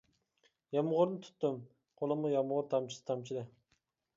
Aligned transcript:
يامغۇرنى 0.77 1.19
تۇتتۇم، 1.27 1.59
قولۇمغا 2.01 2.33
يامغۇر 2.33 2.67
تامچىسى 2.73 3.07
تامچىدى. 3.11 3.45